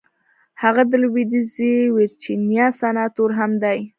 [0.61, 3.79] هغه د لويديځې ويرجينيا سناتور هم دی.